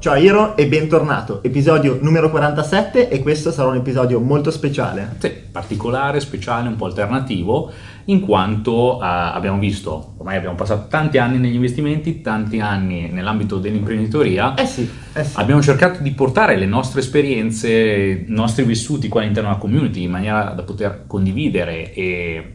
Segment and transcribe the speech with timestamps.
[0.00, 5.16] Ciao Iro e bentornato, episodio numero 47 e questo sarà un episodio molto speciale.
[5.18, 7.70] Sì, particolare, speciale, un po' alternativo,
[8.06, 13.58] in quanto eh, abbiamo visto, ormai abbiamo passato tanti anni negli investimenti, tanti anni nell'ambito
[13.58, 14.54] dell'imprenditoria.
[14.54, 15.38] Eh sì, eh sì.
[15.38, 20.12] Abbiamo cercato di portare le nostre esperienze, i nostri vissuti qua all'interno della community in
[20.12, 22.54] maniera da poter condividere e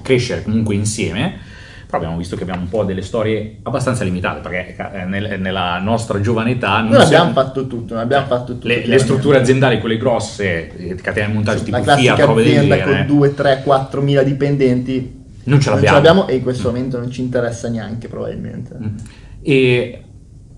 [0.00, 1.53] crescere comunque insieme
[1.94, 5.78] però abbiamo visto che abbiamo un po' delle storie abbastanza limitate perché eh, nel, nella
[5.78, 9.38] nostra giovane età non, non abbiamo fatto tutto, non abbiamo fatto tutto le, le, strutture
[9.38, 13.34] aziendali quelle grosse eh, catene di montaggio sì, tipo la FIA prove azienda con 2,
[13.34, 15.22] 3, 4 mila dipendenti.
[15.44, 16.28] Non ce l'abbiamo, non ce l'abbiamo.
[16.28, 18.76] e in questo momento non ci interessa neanche probabilmente.
[18.76, 18.96] Mm.
[19.42, 20.02] e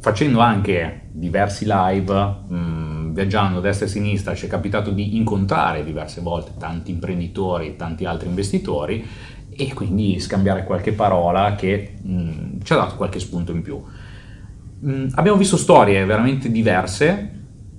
[0.01, 2.13] facendo anche diversi live
[2.49, 6.53] mh, mm, viaggiando a destra e a sinistra ci è capitato di incontrare diverse volte
[6.59, 9.05] tanti imprenditori tanti altri investitori
[9.57, 13.81] e quindi scambiare qualche parola che mh, mm, ci ha dato qualche spunto in più.
[14.81, 17.31] Mh, mm, abbiamo visto storie veramente diverse,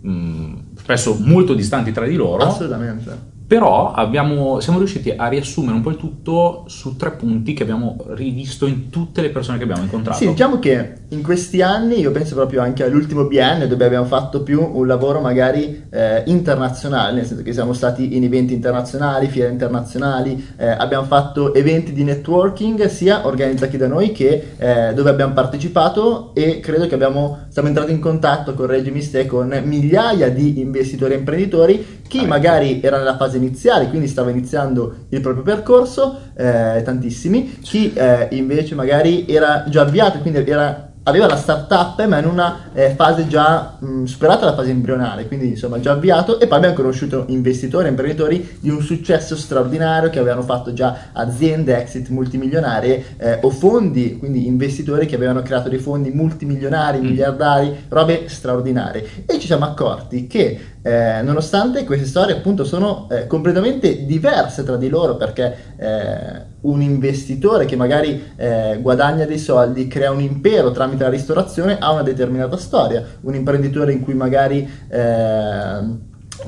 [0.01, 2.43] mh, mm, spesso molto distanti tra di loro.
[2.43, 7.63] Assolutamente però abbiamo, siamo riusciti a riassumere un po' il tutto su tre punti che
[7.63, 10.17] abbiamo rivisto in tutte le persone che abbiamo incontrato.
[10.17, 14.43] Sì, diciamo che in questi anni, io penso proprio anche all'ultimo biennio, dove abbiamo fatto
[14.43, 19.49] più un lavoro magari eh, internazionale, nel senso che siamo stati in eventi internazionali, fiere
[19.49, 25.31] internazionali, eh, abbiamo fatto eventi di networking sia organizzati da noi che eh, dove abbiamo
[25.33, 31.13] partecipato e credo che abbiamo, siamo entrati in contatto, correggimi se, con migliaia di investitori
[31.13, 36.19] e imprenditori, chi ah, magari era nella fase iniziale, quindi stava iniziando il proprio percorso,
[36.35, 42.19] eh, tantissimi, chi eh, invece magari era già avviato, quindi era aveva la startup ma
[42.19, 46.47] in una eh, fase già mh, superata la fase embrionale, quindi insomma già avviato e
[46.47, 51.77] poi abbiamo conosciuto investitori e imprenditori di un successo straordinario che avevano fatto già aziende
[51.77, 57.03] exit multimilionarie eh, o fondi, quindi investitori che avevano creato dei fondi multimilionari, mm.
[57.03, 63.27] miliardari, robe straordinarie e ci siamo accorti che eh, nonostante queste storie appunto sono eh,
[63.27, 69.87] completamente diverse tra di loro perché eh, un investitore che magari eh, guadagna dei soldi,
[69.87, 74.65] crea un impero tramite la ristorazione ha una determinata storia, un imprenditore in cui magari
[74.87, 75.79] eh,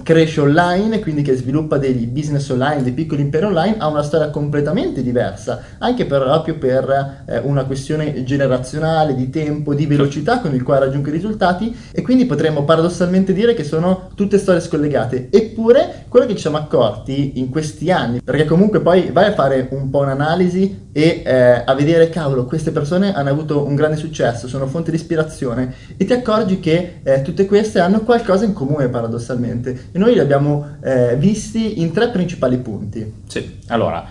[0.04, 4.30] cresce online, quindi che sviluppa degli business online, dei piccoli imperi online, ha una storia
[4.30, 10.54] completamente diversa, anche per, proprio per eh, una questione generazionale, di tempo, di velocità con
[10.54, 15.30] il quale raggiunge i risultati e quindi potremmo paradossalmente dire che sono tutte storie scollegate.
[15.32, 19.68] Eppure quello che ci siamo accorti in questi anni, perché comunque poi vai a fare
[19.72, 24.48] un po' un'analisi e eh, a vedere, cavolo, queste persone hanno avuto un grande successo,
[24.48, 28.90] sono fonte di ispirazione e ti accorgi che eh, tutte queste hanno qualcosa in comune
[28.90, 33.14] paradossalmente e noi li abbiamo eh, visti in tre principali punti.
[33.28, 34.06] Sì, allora,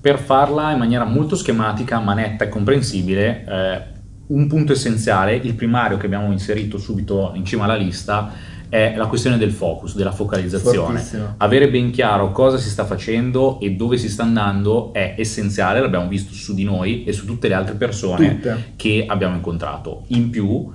[0.00, 3.82] per farla in maniera molto schematica, ma netta e comprensibile, eh,
[4.28, 8.32] un punto essenziale, il primario che abbiamo inserito subito in cima alla lista,
[8.72, 10.98] è la questione del focus, della focalizzazione.
[10.98, 11.34] Fortissimo.
[11.36, 16.08] Avere ben chiaro cosa si sta facendo e dove si sta andando è essenziale, l'abbiamo
[16.08, 18.72] visto su di noi e su tutte le altre persone Tutte.
[18.76, 20.04] che abbiamo incontrato.
[20.06, 20.72] In più,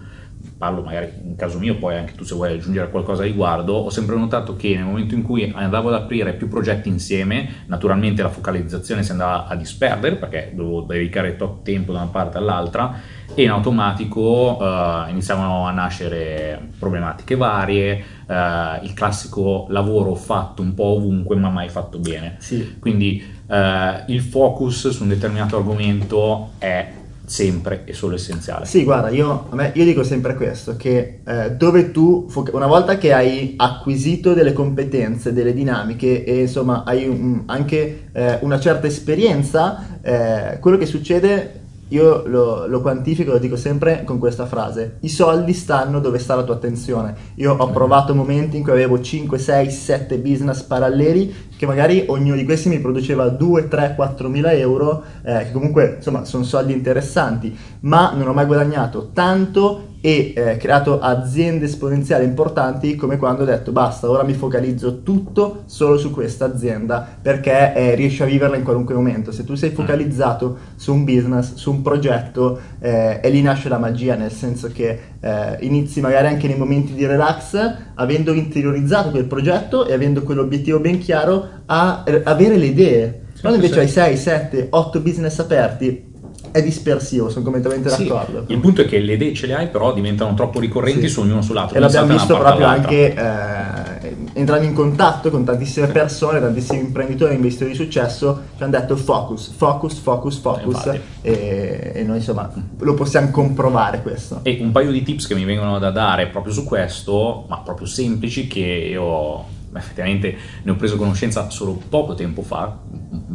[0.57, 3.89] parlo magari in caso mio, poi anche tu se vuoi aggiungere qualcosa a riguardo, ho
[3.89, 8.29] sempre notato che nel momento in cui andavo ad aprire più progetti insieme, naturalmente la
[8.29, 12.99] focalizzazione si andava a disperdere perché dovevo dedicare tot tempo da una parte all'altra
[13.33, 20.73] e in automatico uh, iniziavano a nascere problematiche varie, uh, il classico lavoro fatto un
[20.73, 22.37] po' ovunque ma mai fatto bene.
[22.39, 22.77] Sì.
[22.79, 26.91] Quindi uh, il focus su un determinato argomento è
[27.27, 28.65] sempre e solo essenziale.
[28.65, 33.11] Sì, guarda, io, me, io dico sempre questo, che eh, dove tu, una volta che
[33.11, 39.99] hai acquisito delle competenze, delle dinamiche e insomma hai un, anche eh, una certa esperienza,
[40.01, 45.09] eh, quello che succede io lo, lo, quantifico, lo dico sempre con questa frase, i
[45.09, 47.15] soldi stanno dove sta la tua attenzione.
[47.35, 52.35] Io ho provato momenti in cui avevo 5, 6, 7 business paralleli che magari ognuno
[52.35, 56.71] di questi mi produceva 2, 3, 4 mila euro, eh, che comunque insomma sono soldi
[56.71, 63.41] interessanti, ma non ho mai guadagnato tanto e eh, creato aziende esponenziali importanti come quando
[63.41, 68.25] ho detto basta, ora mi focalizzo tutto solo su questa azienda perché eh, riesci a
[68.25, 69.31] viverla in qualunque momento.
[69.31, 69.73] Se tu sei mm.
[69.73, 74.69] focalizzato su un business, su un progetto, eh, e lì nasce la magia, nel senso
[74.71, 80.23] che eh, inizi magari anche nei momenti di relax, avendo interiorizzato quel progetto e avendo
[80.23, 83.21] quell'obiettivo ben chiaro, a avere le idee.
[83.39, 86.06] Quando invece hai 6, 7, 8 business aperti,
[86.51, 88.45] è dispersivo, sono completamente sì, d'accordo.
[88.47, 91.09] Il punto è che le idee ce le hai, però diventano troppo ricorrenti sì.
[91.09, 91.77] su ognuno sull'altro.
[91.77, 97.71] E l'abbiamo visto proprio anche eh, entrando in contatto con tantissime persone, tantissimi imprenditori, investitori
[97.71, 100.85] di successo, ci hanno detto focus, focus, focus, focus
[101.21, 104.39] e, e, noi insomma lo possiamo comprovare questo.
[104.43, 107.87] E un paio di tips che mi vengono da dare proprio su questo, ma proprio
[107.87, 112.77] semplici, che io effettivamente ne ho preso conoscenza solo poco tempo fa,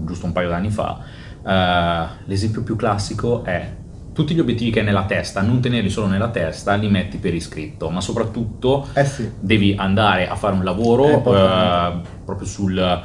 [0.05, 1.21] giusto un paio d'anni fa.
[1.43, 3.69] Uh, l'esempio più classico è
[4.13, 7.35] tutti gli obiettivi che hai nella testa, non tenerli solo nella testa, li metti per
[7.35, 9.31] iscritto, ma soprattutto eh sì.
[9.41, 13.03] devi andare a fare un lavoro eh, proprio sul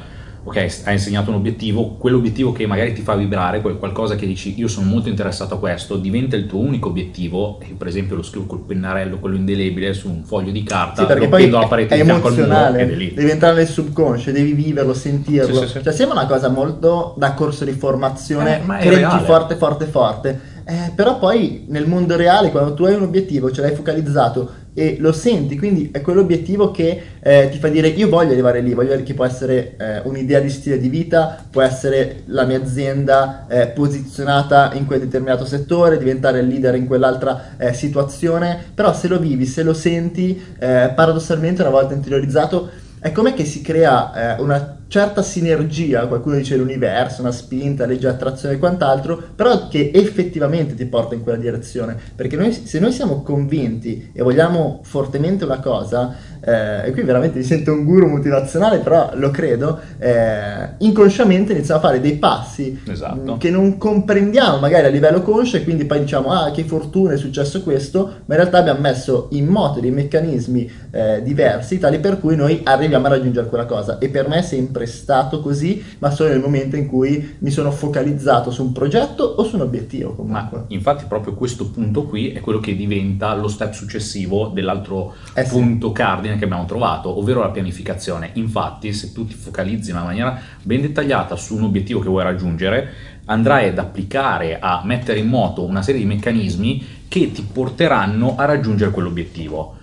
[0.48, 4.66] ok, hai insegnato un obiettivo, quell'obiettivo che magari ti fa vibrare, qualcosa che dici io
[4.66, 8.46] sono molto interessato a questo, diventa il tuo unico obiettivo, e per esempio lo scrivo
[8.46, 12.00] col pennarello, quello indelebile, su un foglio di carta, sì, perché poi alla parete è
[12.00, 17.14] emozionale, devi entrare nel subconscio, devi viverlo, sentirlo, sì, sì, cioè sembra una cosa molto
[17.18, 22.50] da corso di formazione, eh, credi forte, forte, forte, eh, però poi nel mondo reale
[22.50, 27.02] quando tu hai un obiettivo, ce l'hai focalizzato, e lo senti, quindi è quell'obiettivo che
[27.20, 30.48] eh, ti fa dire io voglio arrivare lì, voglio che può essere eh, un'idea di
[30.50, 36.38] stile di vita, può essere la mia azienda eh, posizionata in quel determinato settore, diventare
[36.38, 41.62] il leader in quell'altra eh, situazione, però se lo vivi, se lo senti, eh, paradossalmente
[41.62, 42.70] una volta interiorizzato,
[43.00, 48.08] è come che si crea eh, una certa sinergia, qualcuno dice l'universo, una spinta, legge
[48.08, 51.96] attrazione e quant'altro, però che effettivamente ti porta in quella direzione.
[52.14, 57.38] Perché noi, se noi siamo convinti e vogliamo fortemente una cosa, eh, e qui veramente
[57.38, 62.80] mi sento un guru motivazionale, però lo credo, eh, inconsciamente iniziamo a fare dei passi
[62.86, 63.36] esatto.
[63.38, 67.16] che non comprendiamo magari a livello conscio e quindi poi diciamo ah che fortuna è
[67.16, 72.20] successo questo, ma in realtà abbiamo messo in moto dei meccanismi eh, diversi tali per
[72.20, 76.10] cui noi arriviamo a raggiungere quella cosa e per me è sempre stato così, ma
[76.10, 80.14] solo nel momento in cui mi sono focalizzato su un progetto o su un obiettivo
[80.14, 80.58] comunque.
[80.58, 85.44] Ma infatti proprio questo punto qui è quello che diventa lo step successivo dell'altro eh
[85.44, 88.30] punto cardine che abbiamo trovato, ovvero la pianificazione.
[88.34, 92.24] Infatti, se tu ti focalizzi in una maniera ben dettagliata su un obiettivo che vuoi
[92.24, 92.92] raggiungere,
[93.26, 98.44] andrai ad applicare, a mettere in moto una serie di meccanismi che ti porteranno a
[98.44, 99.76] raggiungere quell'obiettivo.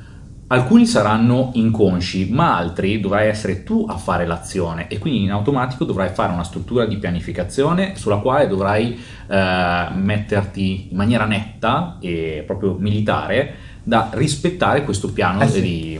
[0.48, 5.86] Alcuni saranno inconsci, ma altri dovrai essere tu a fare l'azione e quindi in automatico
[5.86, 8.96] dovrai fare una struttura di pianificazione sulla quale dovrai
[9.28, 15.62] eh, metterti in maniera netta e proprio militare da rispettare questo piano eh sì.
[15.62, 16.00] di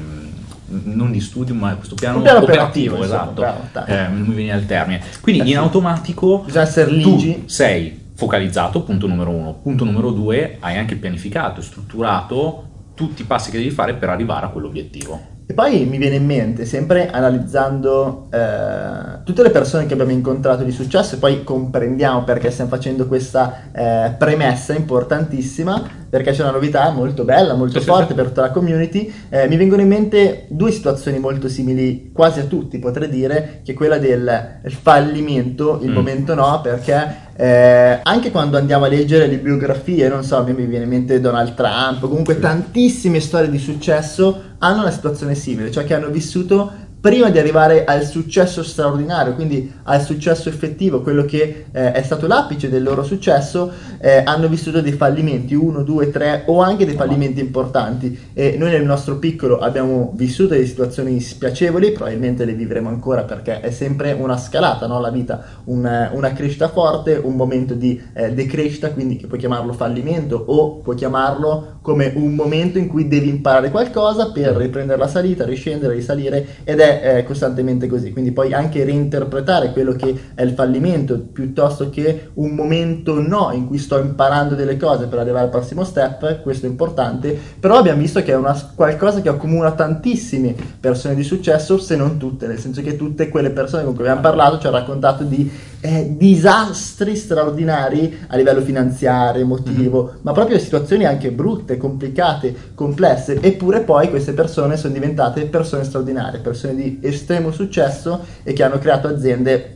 [0.68, 3.86] non di studio, ma questo piano, piano operativo, operativo esatto.
[3.86, 5.02] Eh, non mi viene il termine.
[5.22, 7.44] Quindi eh in automatico bisogna essere ligi.
[7.46, 9.54] sei focalizzato, punto numero uno.
[9.54, 14.10] Punto numero due, hai anche pianificato e strutturato tutti i passi che devi fare per
[14.10, 15.34] arrivare a quell'obiettivo.
[15.48, 20.64] E poi mi viene in mente, sempre analizzando eh, tutte le persone che abbiamo incontrato
[20.64, 26.52] di successo, e poi comprendiamo perché stiamo facendo questa eh, premessa importantissima, perché c'è una
[26.52, 28.14] novità molto bella, molto sì, forte sì.
[28.16, 29.14] per tutta la community.
[29.30, 33.74] Eh, mi vengono in mente due situazioni molto simili, quasi a tutti potrei dire, che
[33.74, 35.94] è quella del fallimento, il mm.
[35.94, 40.54] momento no, perché eh, anche quando andiamo a leggere le biografie, non so, a me
[40.54, 45.70] mi viene in mente Donald Trump, comunque tantissime storie di successo hanno una situazione simile,
[45.70, 46.72] cioè che hanno vissuto
[47.06, 52.26] prima di arrivare al successo straordinario, quindi al successo effettivo, quello che eh, è stato
[52.26, 56.96] l'apice del loro successo, eh, hanno vissuto dei fallimenti, uno, due, tre o anche dei
[56.96, 58.32] fallimenti importanti.
[58.34, 63.60] E noi nel nostro piccolo abbiamo vissuto delle situazioni spiacevoli, probabilmente le vivremo ancora perché
[63.60, 65.00] è sempre una scalata, no?
[65.00, 69.74] la vita, un, una crescita forte, un momento di eh, decrescita, quindi che puoi chiamarlo
[69.74, 75.08] fallimento o puoi chiamarlo come un momento in cui devi imparare qualcosa per riprendere la
[75.08, 80.42] salita, riscendere, risalire ed è eh, costantemente così, quindi poi anche reinterpretare quello che è
[80.42, 85.46] il fallimento piuttosto che un momento no in cui sto imparando delle cose per arrivare
[85.46, 89.72] al prossimo step, questo è importante, però abbiamo visto che è una, qualcosa che accomuna
[89.72, 94.04] tantissime persone di successo, se non tutte, nel senso che tutte quelle persone con cui
[94.04, 95.50] abbiamo parlato ci hanno raccontato di
[95.86, 100.16] eh, disastri straordinari a livello finanziario, emotivo, mm-hmm.
[100.22, 106.40] ma proprio situazioni anche brutte, complicate, complesse, eppure poi queste persone sono diventate persone straordinarie,
[106.40, 109.76] persone di estremo successo e che hanno creato aziende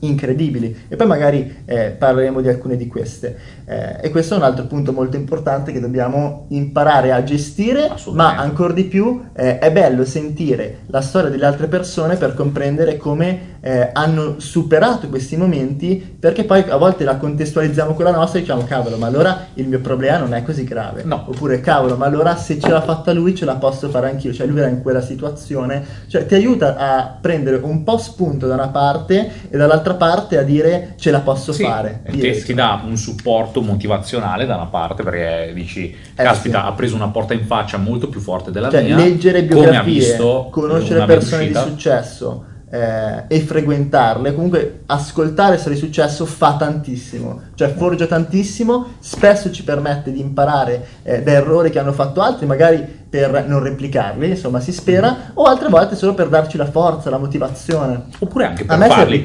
[0.00, 0.84] incredibili.
[0.88, 3.36] E poi magari eh, parleremo di alcune di queste.
[3.64, 8.36] Eh, e questo è un altro punto molto importante che dobbiamo imparare a gestire ma
[8.36, 13.58] ancora di più eh, è bello sentire la storia delle altre persone per comprendere come
[13.62, 18.42] eh, hanno superato questi momenti perché poi a volte la contestualizziamo con la nostra e
[18.42, 21.24] diciamo cavolo ma allora il mio problema non è così grave No.
[21.28, 24.46] oppure cavolo ma allora se ce l'ha fatta lui ce la posso fare anch'io cioè
[24.46, 28.68] lui era in quella situazione cioè ti aiuta a prendere un po' spunto da una
[28.68, 32.96] parte e dall'altra parte a dire ce la posso Sì, fare ti, ti dà un
[32.96, 36.66] supporto motivazionale da una parte perché dici, Eh, caspita, sì.
[36.68, 38.96] ha preso una porta in faccia molto più forte della Cioè, mia.
[38.96, 46.24] leggere biografie, visto conoscere persone di successo eh, e frequentarle, comunque ascoltare storie di successo
[46.24, 51.92] fa tantissimo, cioè forgia tantissimo, spesso ci permette di imparare eh, da errori che hanno
[51.92, 56.56] fatto altri, magari per non replicarli, insomma si spera, o altre volte solo per darci
[56.56, 58.04] la forza, la motivazione.
[58.20, 59.24] Oppure anche A per farli.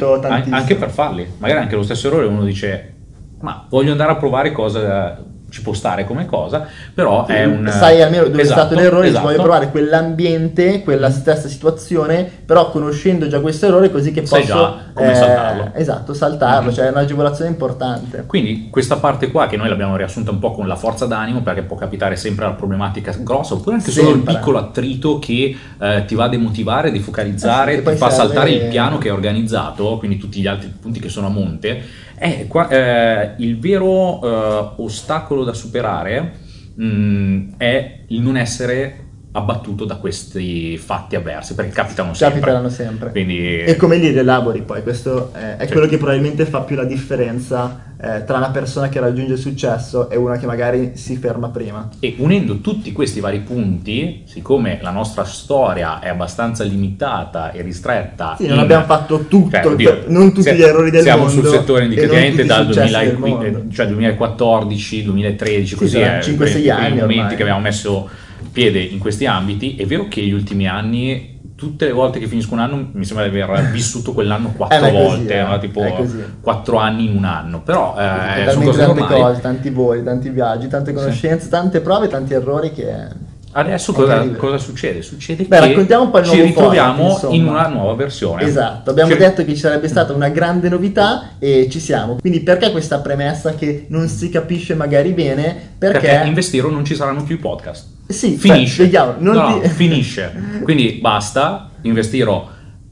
[0.51, 1.33] Anche per farli.
[1.37, 2.93] Magari anche lo stesso errore uno dice,
[3.41, 5.23] ma voglio andare a provare cosa
[5.55, 7.69] ci può stare come cosa, però è un...
[7.71, 9.23] Sai almeno dove Esatto, è stato l'errore, esatto.
[9.25, 14.53] voglio provare quell'ambiente, quella stessa situazione, però conoscendo già questo errore così che Sai posso
[14.53, 15.71] già come eh, saltarlo.
[15.73, 16.75] Esatto, saltarlo, Mhm.
[16.75, 18.25] cioè è un'agevolazione importante.
[18.27, 21.61] Quindi questa parte qua che noi l'abbiamo riassunta un po' con la forza d'animo perché
[21.61, 24.33] può capitare sempre la problematica grossa oppure anche solo il Sempre.
[24.33, 28.67] piccolo attrito che eh, ti va a demotivare, defocalizzare, Eh sì, ti fa saltare il
[28.67, 32.03] piano che è organizzato, quindi tutti gli altri punti che sono a monte.
[32.17, 36.33] È qua- eh, il vero eh, ostacolo da superare
[36.75, 39.04] mh, è il non essere
[39.35, 42.39] abbattuto da questi fatti avversi perché capitano sempre.
[42.39, 43.11] Capiteranno sempre.
[43.11, 44.81] Quindi E come li rielabori poi?
[44.81, 45.71] Questo eh, è Sì.
[45.73, 50.09] quello che probabilmente fa più la differenza eh, tra una persona che raggiunge il successo
[50.09, 51.89] e una che magari si ferma prima.
[51.99, 58.35] E unendo tutti questi vari punti, siccome la nostra storia è abbastanza limitata e ristretta,
[58.37, 61.25] Sì, non in- abbiamo fatto tutto, cioè, oddio, non tutti se- gli errori del siamo
[61.25, 63.73] mondo sul settore indicativamente i dal successi del 2015, mondo.
[63.73, 67.35] cioè 2014, 2013, Sì, così saranno è, 5-6 i primi anni momenti ormai.
[67.35, 68.09] che abbiamo messo
[68.51, 69.75] piede in questi ambiti.
[69.75, 73.27] È vero che gli ultimi anni tutte le volte che finisco un anno mi sembra
[73.27, 75.57] di aver vissuto quell'anno quattro Eh, è così, volte, eh, no?
[75.57, 76.07] tipo
[76.41, 79.21] quattro anni in un anno, però eh, sono cose tante normali.
[79.21, 83.33] cose, tanti voli, tanti viaggi, tante conoscenze, tante prove, tanti errori che...
[83.57, 85.01] Adesso cosa, cosa succede?
[85.01, 88.43] Succede Beh, che raccontiamo un po' il ci nuovo ritroviamo format, in una nuova versione.
[88.43, 92.17] Esatto, abbiamo Ci- detto che ci sarebbe stata una grande novità e ci siamo.
[92.19, 95.55] Quindi perché questa premessa che non si capisce magari bene?
[95.77, 97.93] Perché, perché in Vestiro non ci saranno più i podcast.
[98.07, 98.75] Sì, Finisce.
[98.75, 100.31] cioè, vediamo, non No, no, ti- finisce.
[100.63, 102.49] Quindi basta, Investiro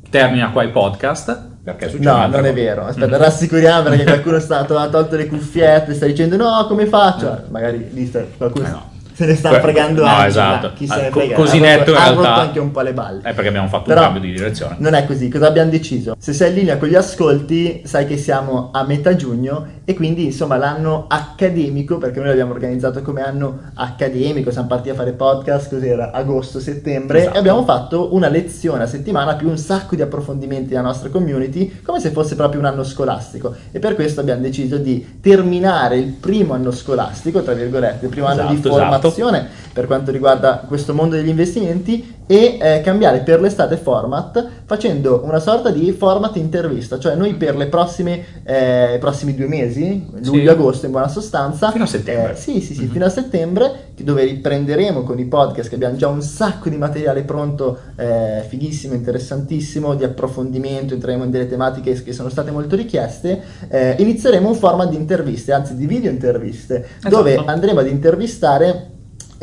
[0.09, 1.51] termina qua i podcast.
[1.63, 2.85] Perché succede No, non è vero.
[2.85, 3.21] Aspetta, Mm.
[3.21, 7.43] rassicuriamo perché qualcuno è stato, ha tolto le cuffiette, sta dicendo no, come faccio?
[7.49, 8.91] Magari lì sta- qualcuno Eh no.
[9.13, 10.27] se ne sta Que- fregando no, anche.
[10.27, 10.71] esatto.
[10.75, 11.35] Chi se ne frega?
[11.35, 13.19] così Ha netto in rotto- ha realtà- rotto anche un po' le balle.
[13.21, 14.75] È perché abbiamo fatto Però un cambio di direzione.
[14.79, 16.15] Non è così, cosa abbiamo deciso?
[16.19, 20.25] Se sei in linea con gli ascolti, sai che siamo a metà giugno e quindi
[20.25, 25.69] insomma l'anno accademico, perché noi l'abbiamo organizzato come anno accademico, siamo partiti a fare podcast,
[25.69, 26.11] cos'era?
[26.11, 27.35] Agosto-settembre Esatto.
[27.35, 31.81] e abbiamo fatto una lezione a settimana più un sacco di approfondimenti della nostra community,
[31.83, 36.11] come se fosse proprio un anno scolastico e per questo abbiamo deciso di terminare il
[36.11, 38.91] primo anno scolastico, tra virgolette, il primo anno di Esatto, esatto.
[38.91, 45.21] formazione per quanto riguarda questo mondo degli investimenti e eh, cambiare per l'estate format facendo
[45.25, 50.05] una sorta di format intervista, cioè noi per le prossime eh, i prossimi due mesi,
[50.23, 52.31] luglio-agosto in buona sostanza, Fino a settembre.
[52.33, 52.89] eh, sì, sì, sì, Mhm.
[52.91, 57.23] fino a settembre, dove riprenderemo con i podcast che abbiamo già un sacco di materiale
[57.23, 63.41] pronto, eh, fighissimo, interessantissimo, di approfondimento, entreremo in delle tematiche che sono state molto richieste,
[63.69, 67.15] eh, inizieremo un format di interviste, anzi di video interviste, Esatto.
[67.15, 68.87] dove andremo ad intervistare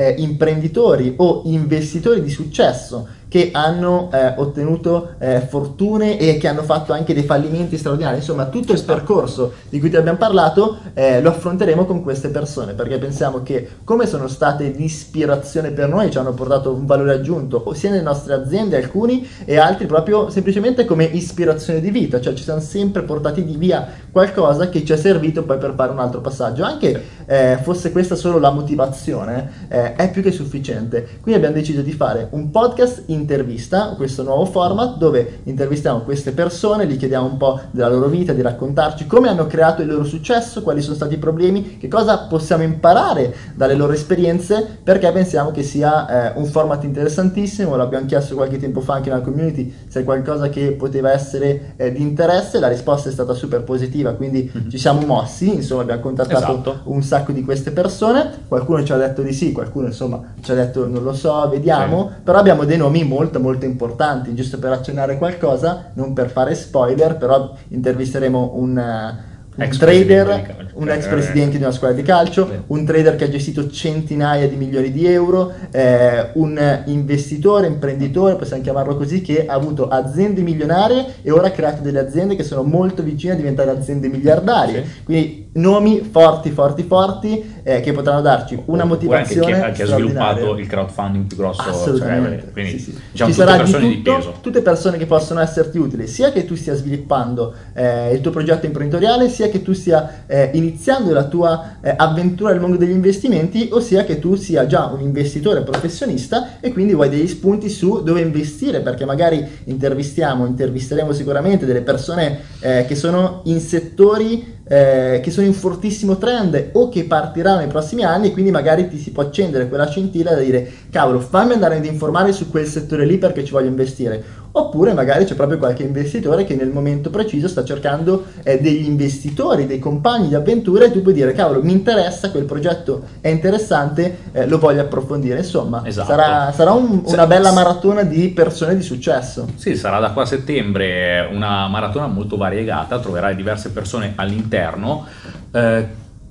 [0.00, 6.65] eh, imprenditori o investitori di successo che hanno eh, ottenuto eh, fortune e che hanno
[6.65, 8.17] fatto anche dei fallimenti straordinari.
[8.17, 12.73] Insomma, tutto il percorso di cui ti abbiamo parlato eh, lo affronteremo con queste persone
[12.73, 17.13] perché pensiamo che come sono state di ispirazione per noi, ci hanno portato un valore
[17.13, 22.35] aggiunto, sia nelle nostre aziende alcuni e altri proprio semplicemente come ispirazione di vita, cioè
[22.35, 26.01] ci siamo sempre portati di via qualcosa che ci è servito poi per fare un
[26.01, 26.65] altro passaggio.
[26.65, 31.19] Anche eh, fosse questa solo la motivazione, eh, è più che sufficiente.
[31.21, 36.87] Quindi abbiamo deciso di fare un podcast intervista, questo nuovo format dove intervistiamo queste persone,
[36.87, 40.62] gli chiediamo un po' della loro vita, di raccontarci come hanno creato il loro successo,
[40.62, 45.62] quali sono stati i problemi, che cosa possiamo imparare dalle loro esperienze, perché pensiamo che
[45.62, 50.05] sia eh, un format interessantissimo, l'abbiamo chiesto qualche tempo fa anche nella community se è
[50.05, 54.71] qualcosa che poteva essere eh, di interesse, la risposta è stata super positiva, quindi Mhm.
[54.71, 56.81] ci siamo mossi, insomma abbiamo contattato Esatto.
[56.85, 60.55] un sacco di queste persone, qualcuno ci ha detto di sì, qualcuno insomma ci ha
[60.55, 65.19] detto non lo so, vediamo, però abbiamo dei nomi molto molto importanti, giusto per accennare
[65.19, 70.70] qualcosa, non per fare spoiler, però intervisteremo un, eh, un trader.
[70.81, 74.49] Un ex Eh, presidente di una squadra di calcio, un trader che ha gestito centinaia
[74.49, 80.41] di milioni di euro, eh, un investitore, imprenditore, possiamo chiamarlo così, che ha avuto aziende
[80.41, 84.85] milionarie e ora ha creato delle aziende che sono molto vicine a diventare aziende miliardarie.
[84.85, 85.03] Sì.
[85.05, 89.87] Quindi nomi forti, forti, forti eh, che potranno darci una Oppure anche motivazione chi, ha-
[89.87, 92.41] sviluppato il crowdfunding più grosso Assolutamente.
[92.41, 92.99] cioè, quindi sì, sì.
[93.11, 96.31] diciamo Ci tutte persone di di, tutto, peso tutte persone che possono esserti utili, sia
[96.31, 100.70] che tu stia sviluppando eh, il tuo progetto imprenditoriale, sia che tu stia eh, iniziando
[101.12, 105.00] la tua eh, avventura nel mondo degli investimenti, o sia che tu sia già un
[105.00, 111.67] investitore professionista e quindi vuoi degli spunti su dove investire, perché magari intervistiamo, intervisteremo sicuramente
[111.67, 117.03] delle persone eh, che sono in settori eh, che sono in fortissimo trend o che
[117.03, 120.71] partiranno nei prossimi anni e quindi magari ti si può accendere quella scintilla da dire
[120.93, 125.25] cavolo fammi andare ad informare su quel settore lì perché ci voglio investire oppure magari
[125.25, 130.28] c'è proprio qualche investitore che nel momento preciso sta cercando eh, degli investitori, dei compagni
[130.28, 134.59] di avventura e tu puoi dire cavolo mi interessa quel progetto è interessante eh, lo
[134.59, 136.09] voglio approfondire insomma Esatto.
[136.09, 140.26] sarà, sarà un- una bella maratona di persone di successo Sì, sarà da qua a
[140.26, 145.07] settembre una maratona molto variegata, troverai diverse persone all'interno.
[145.52, 145.87] Eh,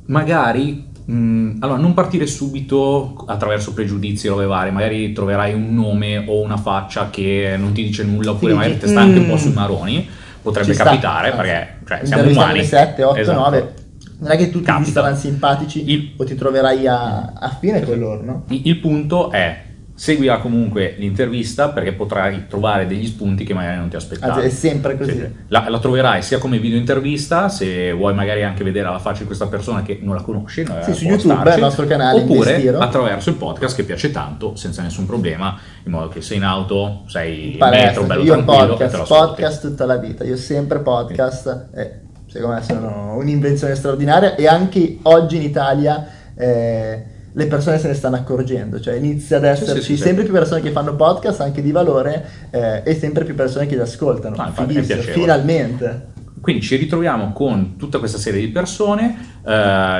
[0.06, 6.24] magari, mh, allora, non partire subito attraverso pregiudizi e robe varie, magari troverai un nome
[6.28, 9.26] o una faccia che non ti dice nulla, oppure Sì, magari ti sta anche un
[9.28, 9.38] po' "Mm".
[9.38, 10.08] sui maroni.
[10.42, 12.58] Potrebbe capitare Anzi, perché cioè, siamo umani.
[12.60, 13.40] le 7, 8, Esatto.
[13.40, 13.74] 9
[14.20, 14.86] non è che tutti Capita.
[14.86, 18.44] ti saranno simpatici Il- o ti troverai a, a fine con loro no?
[18.50, 19.64] Il il punto è
[20.00, 24.32] seguila comunque l'intervista perché potrai trovare degli spunti che magari non ti aspettavi.
[24.32, 25.12] Anzi, è sempre così.
[25.12, 25.34] Sì, sì.
[25.50, 29.26] La, la troverai sia come video intervista, se vuoi magari anche vedere la faccia di
[29.26, 32.22] questa persona che non la conosci, eh, Sì, su può YouTube, starci, il nostro canale,
[32.22, 32.80] oppure Investiro.
[32.80, 37.04] attraverso il podcast che piace tanto, senza nessun problema, in modo che sei in auto,
[37.08, 40.38] sei in Palestra, metro, bello io tranquillo, e te podcast, podcast tutta la vita, io
[40.38, 47.46] sempre podcast, e secondo me sono un'invenzione straordinaria e anche oggi in Italia eh, le
[47.48, 50.72] persone se ne stanno accorgendo, cioè inizia ad esserci sì, sì, sempre più persone che
[50.72, 55.12] fanno podcast anche di valore eh, e sempre più persone che li ascoltano, Ah, piacevole.
[55.12, 56.08] finalmente.
[56.42, 59.50] Quindi ci ritroviamo con tutta questa serie di persone, eh,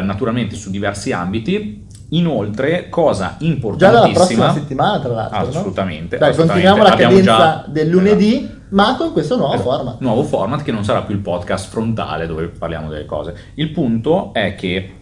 [0.02, 1.86] naturalmente su diversi ambiti.
[2.12, 5.48] Inoltre, cosa Già dalla importantissima, prossima settimana tra l'altro, no?
[5.48, 6.68] Assolutamente, Dai, assolutamente.
[6.68, 9.70] continuiamo la Abbiamo cadenza già- del lunedì, ma con questo nuovo Esatto.
[9.70, 9.96] format.
[10.00, 13.36] Nuovo format che non sarà più il podcast frontale dove parliamo delle cose.
[13.56, 14.94] Il punto è che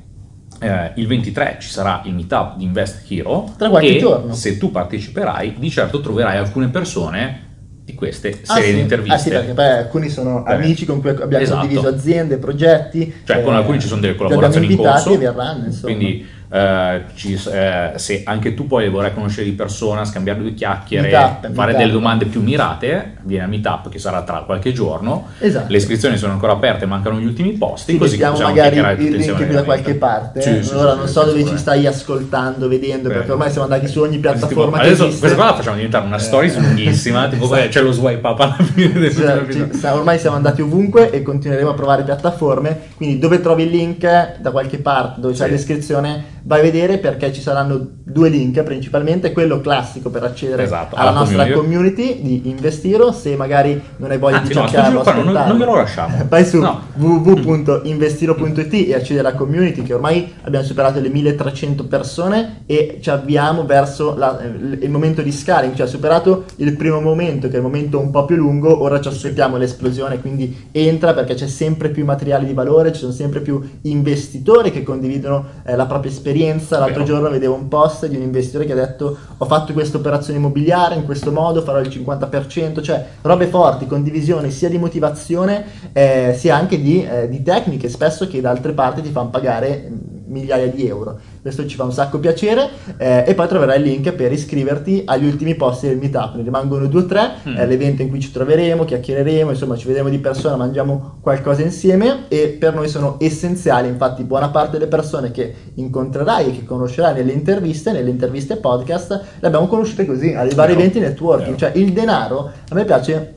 [0.59, 4.33] eh, il 23 ci sarà il meetup di Invest Hero Tra qualche e giorno.
[4.33, 7.45] se tu parteciperai di certo troverai alcune persone
[7.83, 8.73] di queste Ah, serie sì.
[8.75, 9.15] di interviste.
[9.15, 11.59] Ah, sì, perché poi alcuni sono Eh, amici con cui abbiamo esatto.
[11.59, 13.13] condiviso aziende, progetti.
[13.23, 15.17] Cioè, con eh, alcuni ci sono delle collaborazioni in corso.
[15.17, 15.93] verranno, insomma.
[15.95, 21.09] Quindi, eh, ci- eh, se anche tu poi vorrai conoscere di persona, scambiare due chiacchiere,
[21.09, 21.77] Meetup, fare meetup.
[21.77, 25.27] delle domande più mirate, vieni al meetup che sarà tra qualche giorno.
[25.39, 25.65] Esatto.
[25.71, 27.93] Le iscrizioni sono ancora aperte, mancano gli ultimi posti.
[27.93, 30.41] Sì, così possiamo magari il link da qualche parte.
[30.41, 33.87] Sì, sì, Ora sì, non so dove ci stai ascoltando, vedendo, perché ormai siamo andati
[33.87, 36.59] su ogni Tipo, piattaforma che adesso questa qua la facciamo diventare una Eh.
[36.59, 37.67] lunghissima, tipo Esatto.
[37.69, 42.03] c'è lo swipe up alla fine Cioè, ormai siamo andati ovunque e continueremo a provare
[42.03, 42.79] piattaforme.
[42.95, 46.97] Quindi, dove trovi il link da qualche parte dove c'è la descrizione, vai a vedere
[46.97, 49.33] perché ci saranno due link principalmente.
[49.33, 52.13] Quello classico per accedere Esatto, alla, alla nostra community.
[52.13, 53.11] community di Investiro.
[53.11, 56.15] Se magari non hai voglia Anzi, di no, cercarlo, giro qua non- non glielo lasciamo.
[56.29, 56.81] Vai su No.
[56.95, 63.65] www.investiro.it e accedi alla community che ormai abbiamo superato le 1300 persone e ci avviamo
[63.65, 64.47] verso la- eh,
[64.85, 68.23] il momento di scaling, cioè superato il primo momento che è il momento un po'
[68.25, 72.93] più lungo, ora ci aspettiamo l'esplosione, quindi entra perché c'è sempre più materiale di valore,
[72.93, 76.35] ci sono sempre più investitori che condividono eh, la propria esperienza.
[76.45, 77.05] L'altro Vero.
[77.05, 80.95] giorno vedevo un post di un investitore che ha detto ho fatto questa operazione immobiliare
[80.95, 86.55] in questo modo, farò il 50%, cioè robe forti, condivisione sia di motivazione eh, sia
[86.55, 90.67] anche di, eh, di tecniche spesso che da altre parti ti fanno pagare mm, migliaia
[90.67, 91.19] di euro.
[91.47, 95.25] Questo ci fa un sacco piacere eh, e poi troverai il link per iscriverti agli
[95.25, 96.35] ultimi posti del meetup.
[96.35, 97.55] Ne rimangono due o tre, Mm.
[97.55, 102.25] è l'evento in cui ci troveremo, chiacchiereremo, insomma ci vedremo di persona, mangiamo qualcosa insieme
[102.27, 107.13] e per noi sono essenziali, infatti buona parte delle persone che incontrerai e che conoscerai
[107.13, 111.57] nelle interviste, nelle interviste podcast, le abbiamo conosciute così, ai vari eventi networking, Vero.
[111.57, 113.35] cioè il denaro, a me piace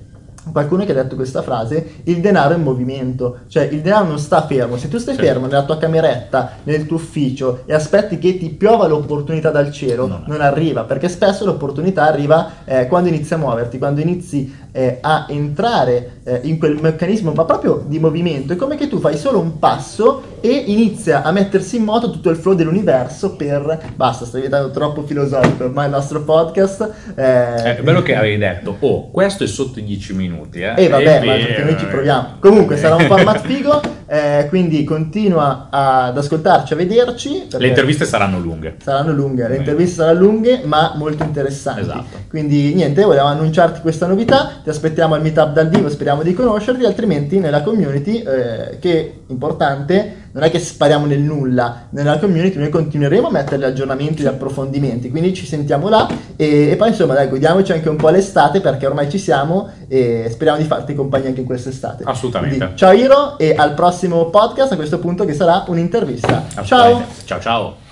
[0.52, 4.18] qualcuno che ha detto questa frase, il denaro è in movimento, cioè il denaro non
[4.18, 5.20] sta fermo, se tu stai Sì.
[5.20, 10.06] fermo nella tua cameretta, nel tuo ufficio e aspetti che ti piova l'opportunità dal cielo,
[10.06, 10.22] No.
[10.26, 15.26] non arriva, perché spesso l'opportunità arriva eh, quando inizi a muoverti, quando inizi eh, a
[15.28, 19.38] entrare eh, in quel meccanismo, ma proprio di movimento, è come che tu fai solo
[19.38, 23.78] un passo e inizia a mettersi in moto tutto il flow dell'universo per...
[23.94, 26.90] Basta, sto diventando troppo filosofico, ormai il nostro podcast...
[27.16, 27.28] eh,
[27.64, 30.60] Eh, È bello che avevi detto, oh, questo è sotto i 10 minuti.
[30.60, 31.88] Eh, e vabbè, ma perché noi ci eh.
[31.88, 32.28] proviamo.
[32.40, 33.80] Comunque sarà un format figo.
[34.06, 37.46] eh, quindi continua ad ascoltarci, a vederci.
[37.50, 38.76] Le interviste saranno lunghe.
[38.82, 41.80] Saranno lunghe, le interviste saranno lunghe ma molto interessanti.
[41.82, 42.18] Esatto.
[42.28, 46.84] Quindi niente, volevamo annunciarti questa novità, ti aspettiamo al meetup dal vivo, speriamo di conoscerti,
[46.84, 52.68] altrimenti nella community, eh, che importante, non è che spariamo nel nulla, nella community noi
[52.68, 57.14] continueremo a mettere gli aggiornamenti, gli approfondimenti, quindi ci sentiamo là e, e poi insomma
[57.14, 61.28] dai, godiamoci anche un po' l'estate perché ormai ci siamo e speriamo di farti compagnia
[61.28, 62.04] anche in quest'estate.
[62.06, 62.56] Assolutamente.
[62.58, 66.44] Quindi, ciao Iro e al prossimo podcast a questo punto che sarà un'intervista.
[66.62, 67.02] Ciao!
[67.24, 67.89] Ciao ciao!